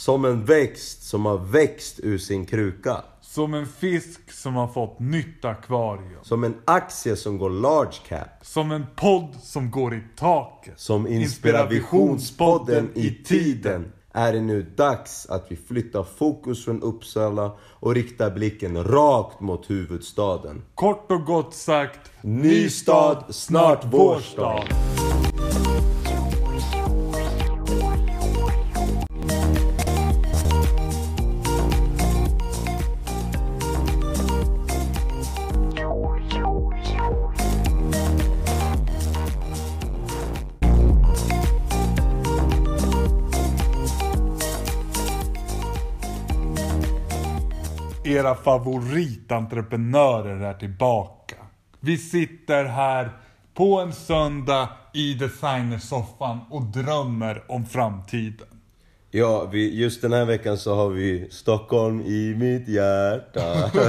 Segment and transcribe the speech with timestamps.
[0.00, 2.96] Som en växt som har växt ur sin kruka.
[3.20, 6.18] Som en fisk som har fått nytt akvarium.
[6.22, 8.28] Som en aktie som går large cap.
[8.42, 10.80] Som en podd som går i taket.
[10.80, 17.94] Som Inspirationspodden i tiden är det nu dags att vi flyttar fokus från Uppsala och
[17.94, 20.62] riktar blicken rakt mot huvudstaden.
[20.74, 24.64] Kort och gott sagt, Ny stad, snart vår stad.
[48.10, 51.36] Era favoritentreprenörer är tillbaka.
[51.80, 53.10] Vi sitter här
[53.54, 58.46] på en söndag i designersoffan och drömmer om framtiden.
[59.10, 63.70] Ja, vi, just den här veckan så har vi Stockholm i mitt hjärta.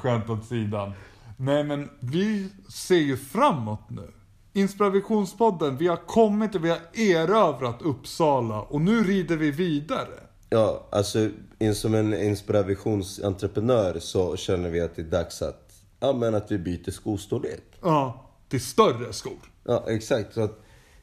[0.00, 0.92] Skämt åt sidan.
[1.36, 4.10] Nej men vi ser ju framåt nu.
[4.52, 10.29] Inspirationspodden, vi har kommit och vi har erövrat Uppsala och nu rider vi vidare.
[10.50, 11.28] Ja, alltså
[11.74, 16.58] som en inspirationsentreprenör så känner vi att det är dags att, ja, men att vi
[16.58, 17.62] byter skostorlek.
[17.82, 19.52] Ja, till större skor.
[19.64, 20.34] Ja, exakt.
[20.34, 20.58] Så att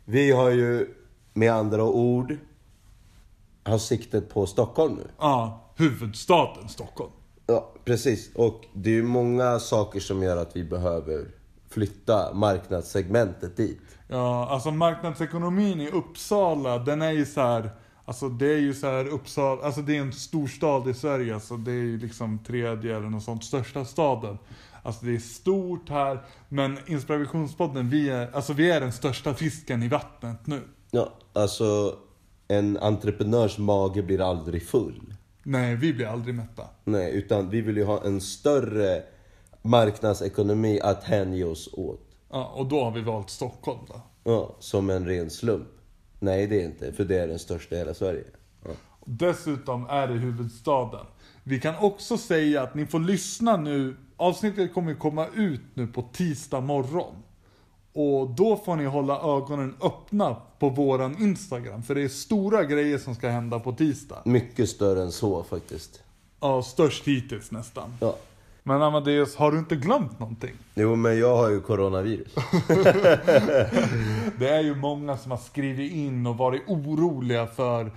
[0.06, 0.96] vi har ju
[1.34, 2.38] med andra ord
[3.64, 5.08] har siktet på Stockholm nu.
[5.20, 7.12] Ja, huvudstaden Stockholm.
[7.48, 8.36] Ja, precis.
[8.36, 11.26] Och det är ju många saker som gör att vi behöver
[11.70, 13.82] flytta marknadssegmentet dit.
[14.08, 17.70] Ja, alltså marknadsekonomin i Uppsala, den är ju så här.
[18.08, 21.34] Alltså det är ju så här Uppsala, alltså det är en stor stad i Sverige,
[21.34, 24.38] alltså det är ju liksom tredje eller något sånt, största staden.
[24.84, 29.84] Alltså det är stort här, men Inspirationspodden, vi är, alltså vi är den största fisken
[29.84, 30.62] i vattnet nu.
[30.92, 31.96] Ja, alltså
[32.48, 35.14] en entreprenörs mage blir aldrig full.
[35.44, 36.64] Nej, vi blir aldrig mätta.
[36.84, 39.04] Nej, utan vi vill ju ha en större
[39.62, 42.08] marknadsekonomi att hänge oss åt.
[42.30, 44.02] Ja, och då har vi valt Stockholm då.
[44.24, 45.68] Ja, som en ren slump.
[46.20, 48.24] Nej, det är inte, för det är den största i hela Sverige.
[48.66, 48.72] Ja.
[49.06, 51.06] Dessutom är det huvudstaden.
[51.44, 53.98] Vi kan också säga att ni får lyssna nu.
[54.18, 57.16] Avsnittet kommer komma ut nu på tisdag morgon.
[57.94, 61.84] Och då får ni hålla ögonen öppna på våran Instagram.
[61.84, 64.22] För det är stora grejer som ska hända på tisdag.
[64.26, 66.04] Mycket större än så faktiskt.
[66.40, 67.94] Ja, störst hittills nästan.
[68.02, 68.16] Ja.
[68.68, 70.56] Men Amadeus, har du inte glömt någonting?
[70.76, 72.36] Jo, men jag har ju coronavirus.
[74.40, 77.92] Det är ju många som har skrivit in och varit oroliga för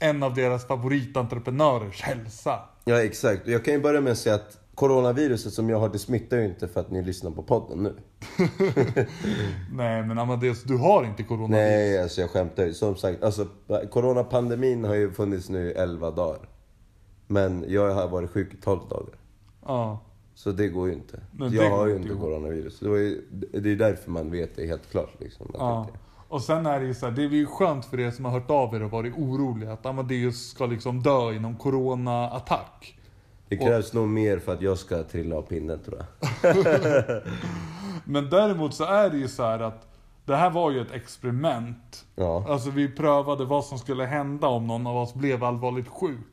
[0.00, 2.60] en av deras favoritentreprenörers hälsa.
[2.84, 3.46] Ja, exakt.
[3.46, 6.44] Jag kan ju börja med att säga att coronaviruset som jag har, det smittar ju
[6.44, 7.94] inte för att ni lyssnar på podden nu.
[9.72, 11.70] Nej men Amadeus, du har inte coronavirus.
[11.70, 12.74] Nej, alltså jag skämtar ju.
[12.74, 13.46] Som sagt, alltså
[13.90, 16.48] coronapandemin har ju funnits nu i 11 dagar.
[17.26, 19.19] Men jag har varit sjuk i 12 dagar.
[19.66, 19.98] Ja.
[20.34, 21.20] Så det går ju inte.
[21.32, 22.20] Men jag har ju inte ihop.
[22.20, 22.80] coronavirus.
[22.80, 23.22] Det, var ju,
[23.52, 25.10] det är därför man vet det helt klart.
[25.18, 25.88] Liksom, Ja.
[26.28, 28.32] Och sen är det ju så här, det är ju skönt för er som har
[28.32, 32.98] hört av er och varit oroliga att Amadeus ska liksom dö i någon corona-attack.
[33.48, 36.56] Det krävs nog mer för att jag ska trilla av pinnen tror jag.
[38.04, 39.86] Men däremot så är det ju så här att
[40.24, 42.04] det här var ju ett experiment.
[42.16, 42.44] Ja.
[42.48, 46.26] Alltså vi prövade vad som skulle hända om någon av oss blev allvarligt sjuk.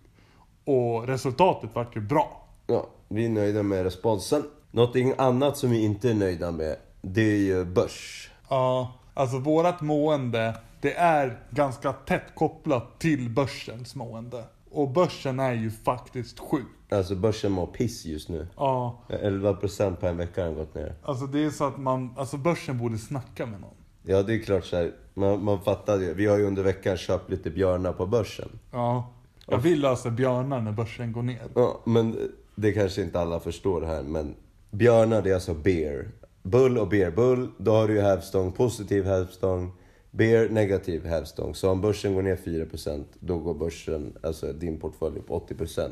[0.66, 2.48] Och resultatet vart ju bra.
[2.68, 4.44] ja, vi är nöjda med responsen.
[4.72, 8.32] Någonting annat som vi inte är nöjda med, det är ju börs.
[8.50, 14.44] Ja, alltså vårat mående, det är ganska tätt kopplat till börsens mående.
[14.72, 16.68] Och börsen är ju faktiskt sjuk.
[16.90, 18.48] Alltså börsen mår piss just nu.
[18.56, 20.96] Ja, 11% på en vecka har den gått ner.
[21.04, 23.74] alltså det är så att man, alltså börsen borde snacka med någon.
[24.04, 24.92] Ja, det är klart så här.
[25.14, 26.14] Man, man fattar ju.
[26.14, 28.50] Vi har ju under veckan köpt lite björnar på börsen.
[28.72, 29.12] Ja.
[29.46, 31.44] Jag vill lösa björnar när börsen går ner.
[31.56, 32.18] Ja, men
[32.58, 34.36] det kanske inte alla förstår här, men
[34.72, 36.12] björnar det är alltså bear.
[36.44, 37.12] Bull och bear.
[37.12, 39.72] Bull, då har du ju hävstång, positiv hävstång.
[40.12, 41.56] Bear, negativ hävstång.
[41.56, 45.90] Så om börsen går ner 4%, då går börsen, alltså din portfölj upp 80%.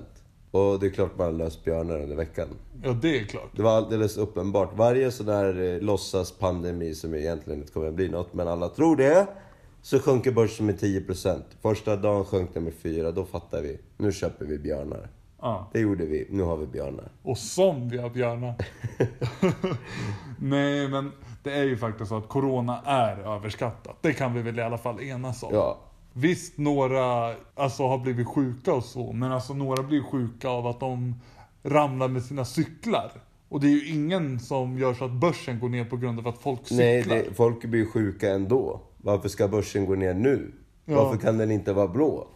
[0.51, 2.47] Och det är klart man har löst björnar under veckan.
[2.83, 3.49] Ja, det är klart.
[3.55, 4.77] Det var alldeles uppenbart.
[4.77, 8.95] Varje sån här eh, låtsaspandemi som egentligen inte kommer att bli något, men alla tror
[8.95, 9.27] det.
[9.81, 11.41] Så sjunker börsen med 10%.
[11.61, 13.79] Första dagen sjönk den med 4, då fattar vi.
[13.97, 15.09] Nu köper vi björnar.
[15.45, 15.69] Ja.
[15.73, 17.11] Det gjorde vi, nu har vi björnar.
[17.23, 18.55] Och som vi har björnar.
[20.39, 21.11] Nej, men
[21.43, 23.97] det är ju faktiskt så att Corona är överskattat.
[24.01, 25.49] Det kan vi väl i alla fall enas om.
[25.53, 25.77] Ja,
[26.13, 30.79] Visst, några alltså, har blivit sjuka och så, men alltså några blir sjuka av att
[30.79, 31.15] de
[31.63, 33.11] ramlar med sina cyklar.
[33.49, 36.27] Och det är ju ingen som gör så att börsen går ner på grund av
[36.27, 36.85] att folk cyklar.
[36.85, 38.81] nej, det, folk blir sjuka ändå.
[38.97, 40.51] Varför ska börsen gå ner nu?
[40.85, 41.03] Ja.
[41.03, 42.27] Varför kan den inte vara blå?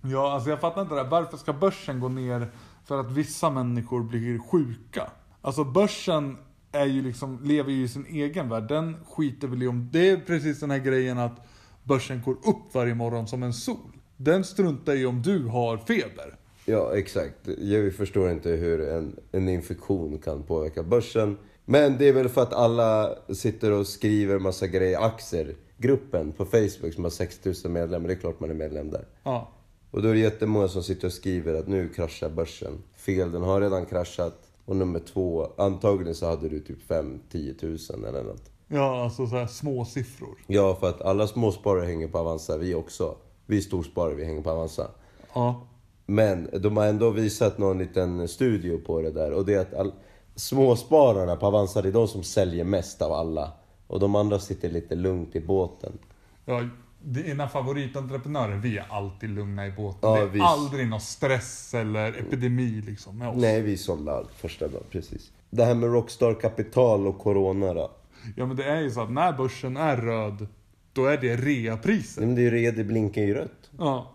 [0.00, 1.10] Ja, alltså jag fattar inte det här.
[1.10, 2.48] Varför ska börsen gå ner
[2.84, 5.10] för att vissa människor blir sjuka?
[5.40, 6.36] Alltså börsen
[6.72, 8.68] är ju liksom, lever ju i sin egen värld.
[8.68, 9.88] Den skiter väl i om...
[9.92, 11.46] Det är precis den här grejen att
[11.82, 13.92] börsen går upp varje morgon som en sol.
[14.16, 16.36] Den struntar ju om du har feber.
[16.64, 17.48] Ja, exakt.
[17.58, 21.38] Jag förstår inte hur en, en infektion kan påverka börsen.
[21.64, 25.00] Men det är väl för att alla sitter och skriver massa grejer.
[25.00, 28.08] Aktier, gruppen på Facebook som har 6000 medlemmar.
[28.08, 29.04] Det är klart man är medlem där.
[29.22, 29.52] Ja.
[29.90, 32.82] Och då är det jättemånga som sitter och skriver att nu kraschar börsen.
[32.96, 34.50] Fel, den har redan kraschat.
[34.64, 38.50] Och nummer två, antagligen så hade du typ 5-10 tusen eller något.
[38.68, 40.44] Ja, alltså så här små siffror.
[40.46, 43.16] Ja, för att alla småsparare hänger på Avanza, vi också.
[43.46, 44.90] Vi storsparare, vi hänger på Avanza.
[45.34, 45.66] Ja.
[46.06, 49.32] Men de har ändå visat någon liten studio på det där.
[49.32, 49.92] Och det är att all...
[50.34, 53.52] småspararna på Avanza, det är de som säljer mest av alla.
[53.86, 55.98] Och de andra sitter lite lugnt i båten.
[56.44, 56.68] Ja,
[57.12, 59.98] dina favoritentreprenörer, vi är alltid lugna i båten.
[60.10, 63.36] Ja, det är vi- aldrig någon stress eller epidemi liksom med oss.
[63.36, 65.30] Nej, vi sålde allt första dagen, precis.
[65.50, 67.90] Det här med Rockstar Kapital och Corona då.
[68.36, 70.46] Ja men det är ju så att när börsen är röd,
[70.92, 72.20] då är det reapriser.
[72.20, 73.70] Men det är ju red, det blinkar ju rött.
[73.78, 74.14] Ja.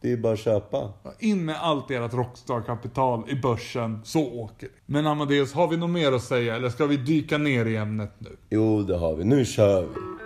[0.00, 0.92] Det är ju bara att köpa.
[1.18, 4.72] In med allt ert Rockstar-kapital i börsen, så åker vi.
[4.86, 8.12] Men Amadeus, har vi något mer att säga eller ska vi dyka ner i ämnet
[8.18, 8.36] nu?
[8.50, 9.24] Jo, det har vi.
[9.24, 10.17] Nu kör vi.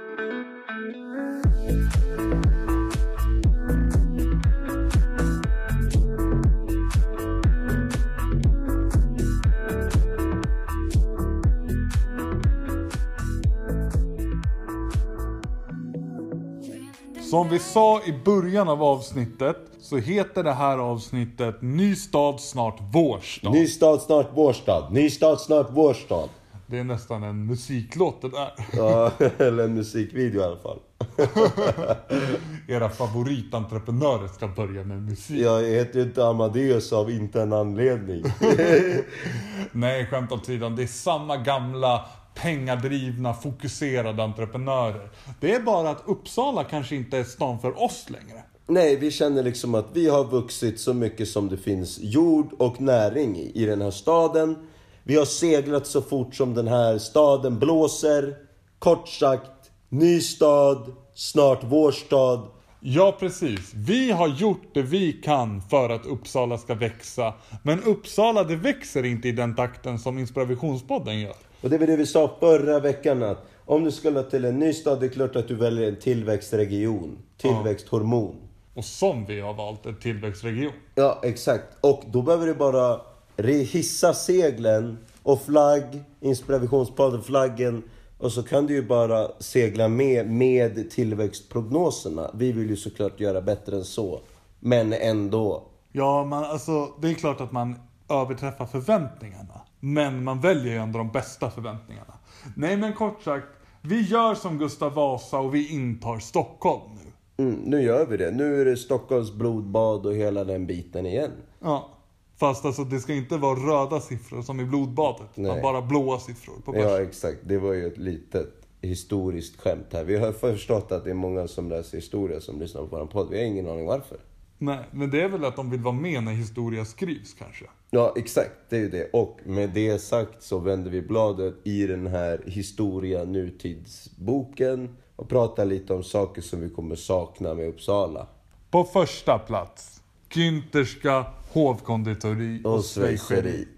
[17.32, 22.78] Som vi sa i början av avsnittet så heter det här avsnittet Ny stad snart
[22.92, 23.52] vår stad.
[23.52, 24.92] Ny stad, snart vår stad.
[24.92, 26.28] Ny stad, snart vår stad.
[26.66, 28.52] Det är nästan en musiklåt det där.
[28.72, 30.78] Ja, eller en musikvideo i alla fall.
[32.68, 35.40] Era favoritentreprenörer ska börja med musik.
[35.40, 38.24] Jag heter ju inte Amadeus av inte en anledning.
[39.72, 40.68] Nej, skämt åsido.
[40.68, 45.10] Det är samma gamla pengadrivna, fokuserade entreprenörer.
[45.40, 48.42] Det är bara att Uppsala kanske inte är stan för oss längre.
[48.66, 52.80] Nej, vi känner liksom att vi har vuxit så mycket som det finns jord och
[52.80, 54.56] näring i, i den här staden.
[55.02, 58.36] Vi har seglat så fort som den här staden blåser.
[58.78, 62.48] Kort sagt, ny stad, snart vår stad.
[62.84, 63.72] Ja, precis.
[63.74, 67.34] Vi har gjort det vi kan för att Uppsala ska växa.
[67.62, 71.34] Men Uppsala, det växer inte i den takten som Inspirationspodden gör.
[71.60, 74.72] Och det var det vi sa förra veckan att om du ska till en ny
[74.72, 77.18] stad, det är klart att du väljer en tillväxtregion.
[77.36, 78.36] Tillväxthormon.
[78.74, 80.72] Och som vi har valt en tillväxtregion.
[80.94, 81.66] Ja, exakt.
[81.80, 83.00] Och då behöver du bara
[83.46, 85.84] hissa seglen och flagg,
[86.20, 87.82] inspirationspodden, flaggen.
[88.22, 92.30] Och så kan du ju bara segla med med tillväxtprognoserna.
[92.34, 94.20] Vi vill ju såklart göra bättre än så.
[94.60, 95.62] Men ändå.
[95.92, 97.74] Ja, man, alltså, det är klart att man
[98.08, 99.60] överträffar förväntningarna.
[99.80, 102.14] Men man väljer ju ändå de bästa förväntningarna.
[102.56, 103.46] Nej, men kort sagt.
[103.80, 107.44] Vi gör som Gustav Vasa och vi intar Stockholm nu.
[107.44, 108.30] Mm, nu gör vi det.
[108.30, 111.32] Nu är det Stockholms blodbad och hela den biten igen.
[111.60, 111.88] Ja.
[112.36, 115.28] Fast alltså det ska inte vara röda siffror som i blodbadet.
[115.34, 116.90] Utan bara blåa siffror på börsen.
[116.90, 117.38] Ja, exakt.
[117.42, 120.04] Det var ju ett litet historiskt skämt här.
[120.04, 123.28] Vi har förstått att det är många som läser historia som lyssnar på vår podd.
[123.30, 124.18] Vi har ingen aning varför.
[124.58, 127.64] Nej, men det är väl att de vill vara med när historia skrivs kanske.
[127.90, 128.52] Ja, exakt.
[128.68, 129.10] Det är ju det.
[129.12, 135.64] Och med det sagt så vänder vi bladet i den här historia nutidsboken och pratar
[135.64, 138.26] lite om saker som vi kommer sakna med Uppsala.
[138.70, 140.01] På första plats.
[140.34, 143.68] Günterska hovkonditori och, Och schweizeri.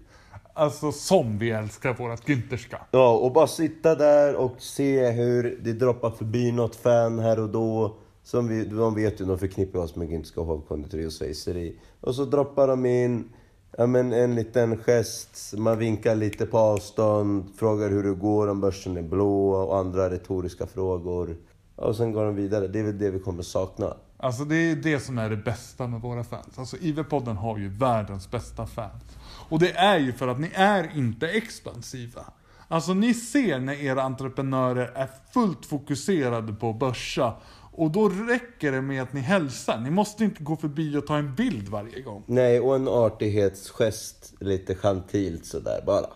[0.53, 2.77] Alltså som vi älskar vårat Günterska.
[2.91, 7.49] Ja, och bara sitta där och se hur det droppar förbi något fan här och
[7.49, 7.95] då.
[8.23, 11.79] Som vi, de vet ju, de förknippar oss med Günterska hovkonditori och schweizeri.
[12.01, 13.29] Och så droppar de in
[13.77, 18.61] ja, men en liten gest, man vinkar lite på avstånd, frågar hur det går, om
[18.61, 21.37] börsen är blå och andra retoriska frågor.
[21.75, 22.67] Och sen går de vidare.
[22.67, 23.93] Det är väl det vi kommer sakna.
[24.25, 26.59] Alltså det är det som är det bästa med våra fans.
[26.59, 29.03] Alltså IV-podden har ju världens bästa fans.
[29.49, 32.25] Och det är ju för att ni är inte expansiva.
[32.67, 37.35] Alltså ni ser när era entreprenörer är fullt fokuserade på att börsa.
[37.71, 39.79] Och då räcker det med att ni hälsar.
[39.79, 42.23] Ni måste inte gå förbi och ta en bild varje gång.
[42.25, 46.07] Nej, och en artighetsgest lite gentilt sådär bara.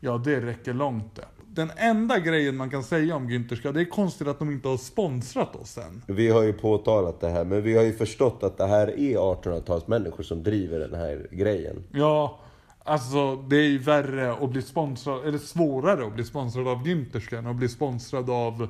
[0.00, 1.37] Ja, det räcker långt det.
[1.58, 4.76] Den enda grejen man kan säga om Günterska, det är konstigt att de inte har
[4.76, 6.02] sponsrat oss än.
[6.06, 9.16] Vi har ju påtalat det här, men vi har ju förstått att det här är
[9.16, 11.84] 1800-talsmänniskor som driver den här grejen.
[11.92, 12.38] Ja,
[12.84, 17.38] alltså det är ju värre att bli sponsrad, eller svårare att bli sponsrad av Günterska
[17.38, 18.68] än att bli sponsrad av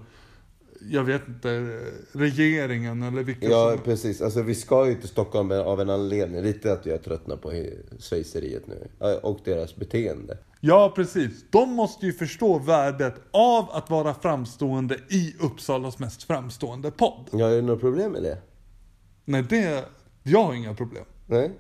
[0.81, 1.81] jag vet inte,
[2.13, 3.85] regeringen eller vilka Ja, som...
[3.85, 4.23] precis.
[4.23, 6.43] Alltså vi ska ju till Stockholm av en anledning.
[6.43, 7.53] Lite att jag tröttnar på
[7.99, 8.89] schweizeriet nu.
[9.23, 10.39] Och deras beteende.
[10.61, 11.45] Ja, precis.
[11.51, 17.29] De måste ju förstå värdet av att vara framstående i Uppsalas mest framstående podd.
[17.33, 18.39] Ja, är det något problem med det?
[19.25, 19.85] Nej, det...
[20.23, 21.05] Jag har inga problem.
[21.27, 21.51] Nej?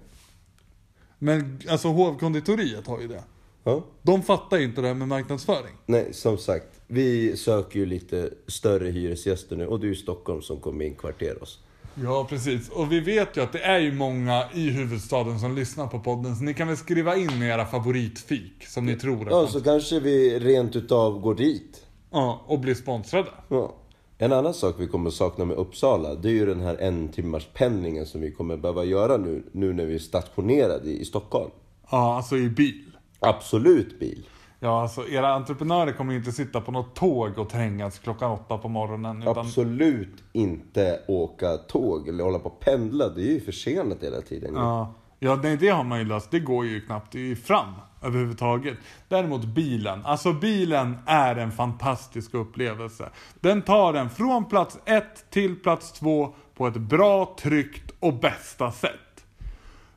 [1.18, 3.22] Men alltså hovkonditoriet har ju det.
[3.68, 3.84] Ja?
[4.02, 5.74] De fattar ju inte det här med marknadsföring.
[5.86, 6.80] Nej, som sagt.
[6.86, 9.66] Vi söker ju lite större hyresgäster nu.
[9.66, 11.58] Och det är ju Stockholm som kommer inkvartera oss.
[12.02, 12.68] Ja, precis.
[12.68, 16.36] Och vi vet ju att det är ju många i huvudstaden som lyssnar på podden.
[16.36, 20.00] Så ni kan väl skriva in era favoritfik som ni tror att Ja, så kanske
[20.00, 21.86] vi rent utav går dit.
[22.10, 23.28] ja, och blir sponsrade.
[23.48, 23.74] Ja.
[24.18, 27.48] En annan sak vi kommer sakna med Uppsala, det är ju den här en timmars
[27.54, 31.50] pendlingen som vi kommer behöva göra nu, nu när vi är stationerade i Stockholm.
[31.90, 32.84] Ja, alltså i bil.
[33.20, 34.26] Absolut bil.
[34.60, 38.68] Ja, alltså era entreprenörer kommer inte sitta på något tåg och trängas klockan åtta på
[38.68, 39.22] morgonen.
[39.22, 43.08] Utan, Absolut inte åka tåg eller hålla på och pendla.
[43.08, 44.54] Det är ju försenat hela tiden.
[44.54, 46.30] ja, ja nej, det har man ju löst.
[46.30, 48.78] Det går ju knappt det är ju fram överhuvudtaget.
[49.08, 50.06] Däremot bilen.
[50.06, 53.08] Alltså bilen är en fantastisk upplevelse.
[53.40, 58.72] Den tar en från plats ett till plats två på ett bra, tryggt och bästa
[58.72, 59.00] sätt.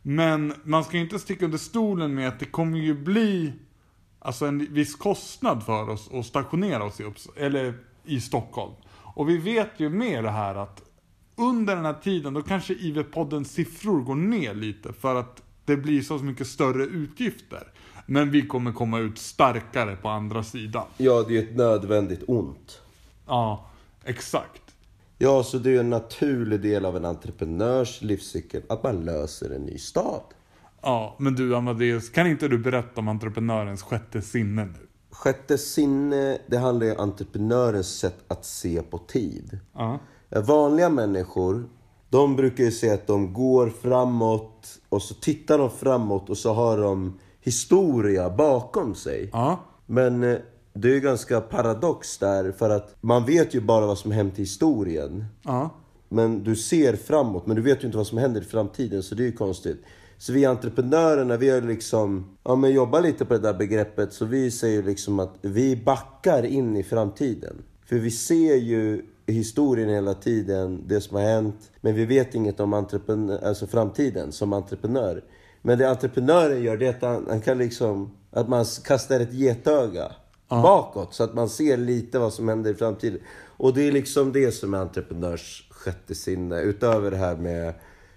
[0.02, 3.54] Men man ska ju inte sticka under stolen med att det kommer ju bli
[4.20, 7.74] alltså en viss kostnad för oss att stationera oss i, Upps- eller
[8.06, 8.74] i Stockholm.
[8.92, 10.82] Och vi vet ju med det här att
[11.36, 16.02] under den här tiden då kanske IV-poddens siffror går ner lite för att det blir
[16.02, 17.64] så mycket större utgifter.
[18.06, 20.86] Men vi kommer komma ut starkare på andra sidan.
[20.98, 22.82] Ja, det är ju ett nödvändigt ont.
[23.28, 23.70] Ja,
[24.04, 24.61] exakt.
[25.24, 29.62] Ja, så det är en naturlig del av en entreprenörs livscykel att man löser en
[29.62, 30.22] ny stad.
[30.82, 34.88] Ja, men du Amadeus, kan inte du berätta om entreprenörens sjätte sinne nu?
[35.12, 39.60] Sjätte sinne, det handlar ju om entreprenörens sätt att se på tid.
[39.74, 40.00] Ja.
[40.30, 41.70] Vanliga människor,
[42.10, 46.54] de brukar ju säga att de går framåt och så tittar de framåt och så
[46.54, 49.30] har de historia bakom sig.
[49.34, 49.60] Ja.
[49.86, 50.38] Men eh,
[50.74, 54.40] det är ju ganska paradox där för att man vet ju bara vad som hänt
[54.40, 55.26] i historien.
[55.44, 55.70] Ja.
[56.10, 59.16] Men du ser framåt, men du vet ju inte vad som händer i framtiden, så
[59.16, 59.84] det är ju konstigt.
[60.18, 64.26] Så vi entreprenörerna, vi har liksom, ja men jobbar lite på det där begreppet, så
[64.26, 67.56] vi säger liksom att vi backar in i framtiden.
[67.86, 72.60] För vi ser ju historien hela tiden, det som har hänt, men vi vet inget
[72.60, 75.24] om entreprenör, alltså framtiden som entreprenör.
[75.62, 79.34] Men det entreprenören gör, det är att han, han kan liksom, att man kastar ett
[79.34, 80.12] getöga
[80.52, 83.20] bakåt så att man ser lite vad som händer i framtiden.
[83.58, 86.62] Och det är liksom det som är entreprenörs sjätte sinne.
[86.62, 87.74] Utöver det här med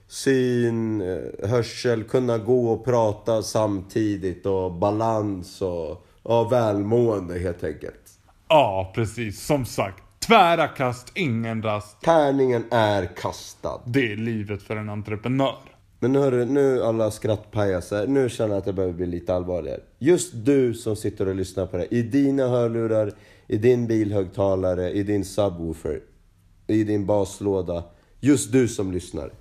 [0.09, 8.11] syn, eh, hörsel, kunna gå och prata samtidigt och balans och ja, välmående helt enkelt.
[8.49, 9.47] Ja, precis.
[9.47, 10.03] Som sagt.
[10.27, 12.01] Tvära kast, ingen rast.
[12.01, 13.81] Tärningen är kastad.
[13.85, 15.74] Det är livet för en entreprenör.
[16.05, 19.81] Men hörru, nu alla skrattpajasar, nu känner jag att det behöver bli lite allvarligare.
[19.99, 23.13] Just du som sitter och lyssnar på det, i dina hörlurar,
[23.47, 26.01] i din bilhögtalare, i din subwoofer,
[26.67, 27.85] i din baslåda.
[28.21, 29.33] Just du som lyssnar.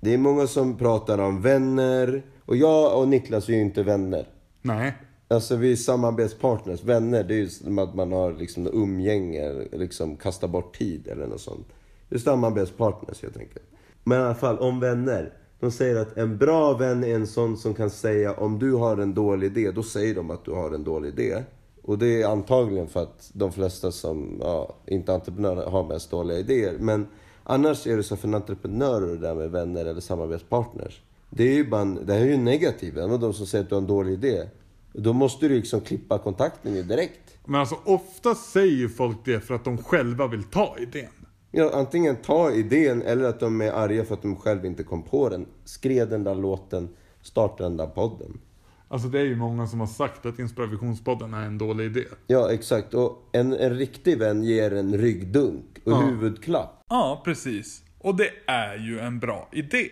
[0.00, 4.28] Det är många som pratar om vänner, och jag och Niklas är ju inte vänner.
[4.62, 4.92] Nej.
[5.28, 6.84] Alltså vi är samarbetspartners.
[6.84, 11.26] Vänner, det är ju som att man har liksom umgänge, liksom kasta bort tid eller
[11.26, 11.68] något sånt.
[12.08, 13.64] Det är samarbetspartners helt enkelt.
[14.04, 15.32] Men i alla fall, om vänner.
[15.62, 18.96] De säger att en bra vän är en sån som kan säga om du har
[18.96, 21.42] en dålig idé, då säger de att du har en dålig idé.
[21.82, 26.38] Och det är antagligen för att de flesta som, ja, inte entreprenörer har mest dåliga
[26.38, 26.76] idéer.
[26.80, 27.06] Men
[27.44, 31.02] annars är det så för en entreprenör och det där med vänner eller samarbetspartners.
[31.30, 32.96] Det är ju bara en, det här är ju negativt.
[32.96, 34.48] Även de som säger att du har en dålig idé.
[34.92, 37.38] Då måste du liksom klippa kontakten direkt.
[37.44, 41.21] Men alltså ofta säger ju folk det för att de själva vill ta idén.
[41.54, 45.02] Ja, antingen ta idén eller att de är arga för att de själv inte kom
[45.02, 45.46] på den.
[45.64, 46.88] Skrev den där låten,
[47.22, 48.40] starta den där podden.
[48.88, 52.04] Alltså det är ju många som har sagt att Inspirationspodden är en dålig idé.
[52.26, 52.94] Ja, exakt.
[52.94, 55.96] Och en, en riktig vän ger en ryggdunk och Ja.
[56.00, 56.82] huvudklapp.
[56.88, 57.82] Ja, precis.
[57.98, 59.88] Och det är ju en bra idé.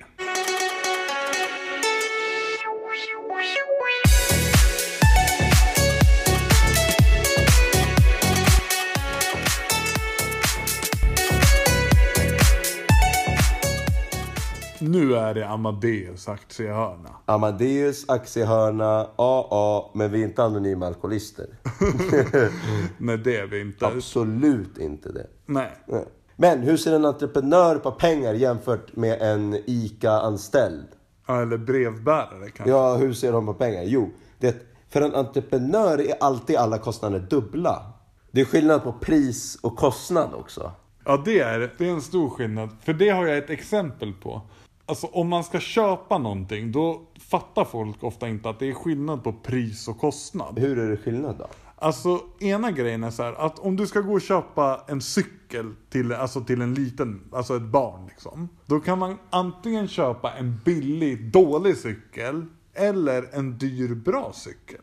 [14.80, 17.10] Nu är det Amadeus aktiehörna.
[17.26, 21.46] Amadeus, aktiehörna, AA, men vi är inte anonyma alkoholister.
[22.98, 23.86] Nej, det är vi inte.
[23.86, 25.26] Absolut inte det.
[25.46, 25.70] Nej.
[25.86, 26.04] Nej.
[26.36, 30.86] Men hur ser en entreprenör på pengar jämfört med en ICA-anställd?
[31.26, 32.70] Ja, Eller brevbärare kanske.
[32.70, 33.82] Ja, hur ser de på pengar?
[33.82, 34.56] Jo, det,
[34.88, 37.92] för en entreprenör är alltid alla kostnader dubbla.
[38.30, 40.72] Det är skillnad på pris och kostnad också.
[41.04, 42.70] Ja, det är, det är en stor skillnad.
[42.84, 44.42] För det har jag ett exempel på.
[44.90, 49.24] Alltså om man ska köpa någonting, då fattar folk ofta inte att det är skillnad
[49.24, 50.58] på pris och kostnad.
[50.58, 51.46] Hur är det skillnad då?
[51.76, 55.74] Alltså ena grejen är så här, att om du ska gå och köpa en cykel
[55.90, 58.48] till, alltså till en liten, alltså ett barn liksom.
[58.66, 64.80] Då kan man antingen köpa en billig, dålig cykel eller en dyr, bra cykel.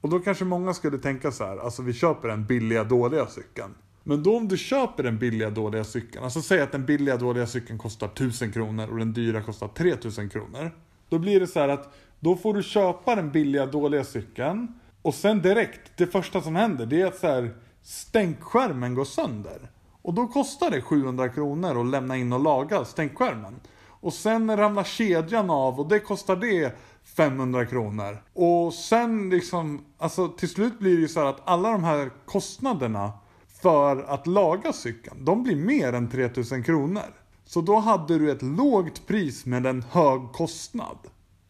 [0.00, 3.74] Och då kanske många skulle tänka så här, alltså vi köper den billiga, dåliga cykeln.
[4.02, 7.46] Men då om du köper den billiga, dåliga cykeln, alltså säg att den billiga, dåliga
[7.46, 10.70] cykeln kostar 1000 kronor och den dyra kostar 3000 kronor.
[11.08, 15.14] Då blir det så här att, då får du köpa den billiga, dåliga cykeln och
[15.14, 19.70] sen direkt, det första som händer, det är att så här, stänkskärmen går sönder.
[20.02, 23.60] Och då kostar det 700 kronor att lämna in och laga stänkskärmen.
[23.86, 28.22] Och sen ramlar kedjan av och det kostar det 500 kronor.
[28.32, 32.10] Och sen liksom, alltså till slut blir det ju så här att alla de här
[32.26, 33.12] kostnaderna
[33.62, 37.14] för att laga cykeln, de blir mer än 3000 kronor.
[37.44, 40.98] Så då hade du ett lågt pris med en hög kostnad.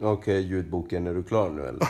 [0.01, 1.87] Okej, ljudboken, är du klar nu eller?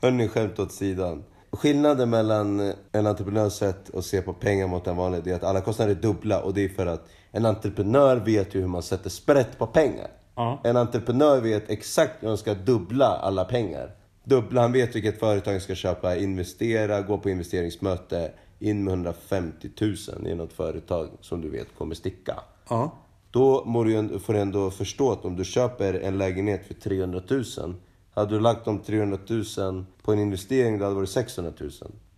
[0.02, 1.24] Hörni, skämt åt sidan.
[1.50, 5.44] Skillnaden mellan en entreprenörs sätt att se på pengar mot en vanlig, det är att
[5.44, 8.82] alla kostnader är dubbla och det är för att en entreprenör vet ju hur man
[8.82, 10.08] sätter sprätt på pengar.
[10.34, 10.60] Ja.
[10.64, 13.90] En entreprenör vet exakt hur han ska dubbla alla pengar.
[14.24, 18.32] Dubbla, han vet vilket företag han ska köpa, investera, gå på investeringsmöte,
[18.64, 22.40] in med 150 000 i något företag som du vet kommer sticka.
[22.68, 22.92] Ja.
[23.30, 27.74] Då du får du ändå förstå att om du köper en lägenhet för 300 000
[28.14, 29.18] hade du lagt de 300
[29.58, 31.70] 000 på en investering, då hade det varit 600 000.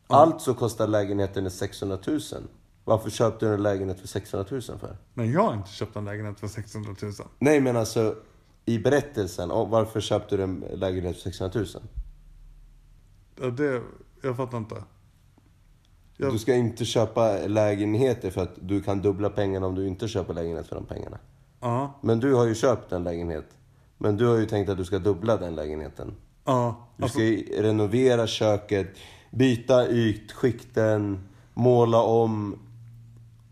[0.07, 2.21] Alltså kostar lägenheten 600 000.
[2.85, 4.97] Varför köpte du en lägenhet för 600 000 för?
[5.15, 7.13] Men jag har inte köpt en lägenhet för 600 000.
[7.39, 8.15] Nej men alltså,
[8.65, 11.67] i berättelsen, varför köpte du en lägenhet för 600 000?
[13.41, 13.83] Ja, det,
[14.23, 14.75] jag fattar inte.
[16.17, 20.09] Jag- Du ska inte köpa lägenheter för att du kan dubbla pengarna om du inte
[20.09, 21.19] köper lägenhet för de pengarna.
[21.61, 21.99] Ja.
[22.03, 23.47] Men du har ju köpt en lägenhet.
[23.99, 26.15] Men du har ju tänkt att du ska dubbla den lägenheten.
[26.45, 26.89] Ja.
[26.97, 28.89] Du Alltså, ska ju renovera köket,
[29.31, 32.59] byta ytskikten, måla om,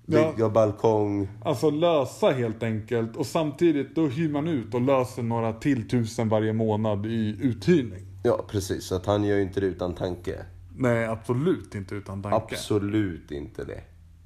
[0.07, 0.33] Ja.
[0.33, 1.29] bygga balkong.
[1.45, 3.17] alltså lösa helt enkelt.
[3.17, 8.03] Och samtidigt då hyr man ut och löser några till tusen varje månad i uthyrning.
[8.23, 8.85] Ja, precis.
[8.85, 10.45] Så att han gör ju inte det utan tanke.
[10.77, 12.37] Nej, absolut inte utan tanke.
[12.37, 13.81] Absolut inte det.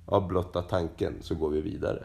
[0.07, 2.05] Av blotta tanken så går vi vidare.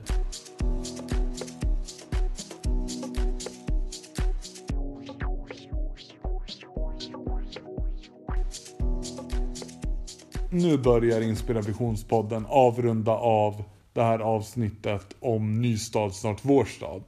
[10.51, 17.03] Nu börjar Inspirationspodden avrunda av det här avsnittet om Nystad, snart vår stad.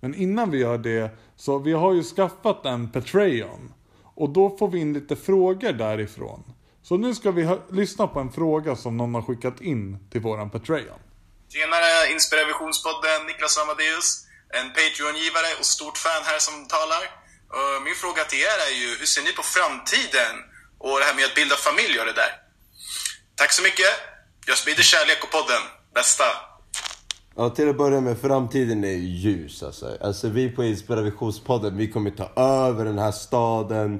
[0.00, 3.72] Men innan vi gör det, så vi har ju skaffat en Patreon.
[4.02, 6.42] Och då får vi in lite frågor därifrån.
[6.90, 10.50] Så nu ska vi lyssna på en fråga som någon har skickat in till våran
[10.50, 11.00] Patreon.
[11.52, 14.08] Tjenare, Inspirationspodden, Niklas Amadeus.
[14.58, 17.02] En Patreon-givare och stort fan här som talar.
[17.86, 20.34] Min fråga till er är ju, hur ser ni på framtiden?
[20.84, 22.32] Och det här med att bilda familj och det där.
[23.40, 23.92] Tack så mycket.
[24.48, 25.62] Jag sprider kärlek och podden.
[25.98, 26.28] Bästa.
[27.36, 29.86] Ja, till att börja med, framtiden är ljus alltså.
[30.00, 32.28] Alltså vi på Inspirationspodden, vi kommer ta
[32.66, 33.90] över den här staden.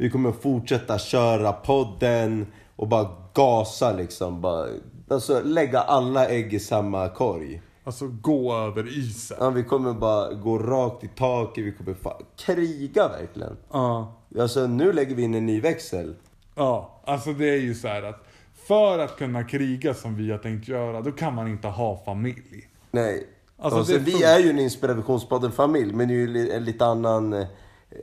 [0.00, 4.40] Vi kommer fortsätta köra podden och bara gasa liksom.
[4.40, 4.66] Bara,
[5.10, 7.62] alltså lägga alla ägg i samma korg.
[7.84, 9.36] Alltså gå över isen.
[9.40, 11.96] Ja, vi kommer bara gå rakt i taket, vi kommer
[12.36, 13.56] kriga verkligen.
[13.72, 14.14] Ja.
[14.40, 16.14] Alltså nu lägger vi in en ny växel.
[16.54, 18.24] Ja, alltså det är ju så här att
[18.68, 22.68] för att kunna kriga som vi har tänkt göra, då kan man inte ha familj.
[22.90, 23.26] Nej.
[23.58, 27.46] Alltså, Alltså, vi är ju en Inspirationspodden-familj, men det är ju en lite annan eh,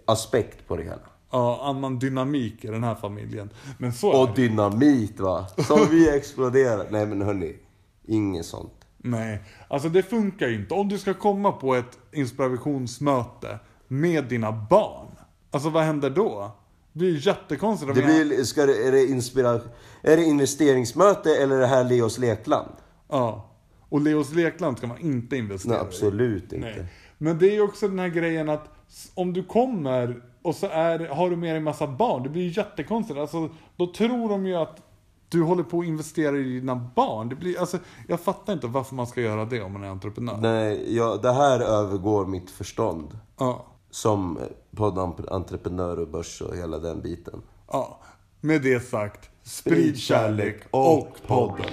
[0.05, 0.99] aspekt på det hela.
[1.31, 3.49] Ja, annan dynamik i den här familjen.
[3.77, 5.47] Men så Och dynamit va?
[5.67, 6.85] Som vi exploderar.
[6.89, 7.55] Nej men hörni,
[8.05, 8.73] inget sånt.
[8.97, 10.73] Nej, alltså det funkar ju inte.
[10.73, 15.07] Om du ska komma på ett inspirationsmöte med dina barn.
[15.51, 16.51] Alltså vad händer då?
[16.93, 17.95] Det blir ju jättekonstigt.
[17.95, 19.61] Det blir, ska det, är, det inspira,
[20.01, 22.71] är det investeringsmöte eller är det här Leos lekland?
[23.09, 23.51] Ja.
[23.89, 25.87] Och Leos Lekland ska man inte investera Nej, i.
[25.87, 26.67] absolut inte.
[26.67, 26.85] Nej.
[27.17, 28.74] Men det är ju också den här grejen att
[29.13, 32.41] om du kommer och så är, har du med dig en massa barn, det blir
[32.41, 33.19] ju jättekonstigt.
[33.19, 34.81] Alltså, då tror de ju att
[35.29, 37.29] du håller på att investera i dina barn.
[37.29, 37.77] Det blir, alltså,
[38.07, 40.37] jag fattar inte varför man ska göra det om man är entreprenör.
[40.37, 43.19] Nej, ja, det här övergår mitt förstånd.
[43.37, 43.65] Ja.
[43.91, 44.39] Som
[44.75, 47.41] poddentreprenör och börs och hela den biten.
[47.71, 47.99] ja.
[48.41, 51.65] Med det sagt, sprid kärlek och podden.